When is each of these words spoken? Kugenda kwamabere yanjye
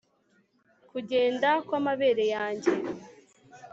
Kugenda 0.89 1.49
kwamabere 1.67 2.25
yanjye 2.35 2.73